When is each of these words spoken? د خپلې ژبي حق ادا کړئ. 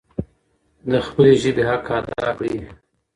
د 0.91 0.93
خپلې 1.07 1.31
ژبي 1.41 1.63
حق 1.69 1.87
ادا 1.97 2.29
کړئ. 2.37 2.55